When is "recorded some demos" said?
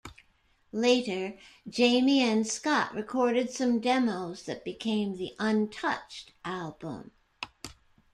2.95-4.41